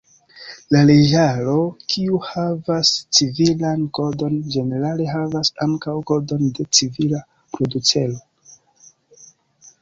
[0.75, 1.57] Leĝaro
[1.95, 7.21] kiu havas civilan kodon ĝenerale havas ankaŭ kodon de civila
[7.59, 8.19] proceduro.